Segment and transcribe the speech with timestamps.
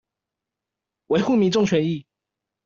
[1.09, 2.07] 維護民眾權益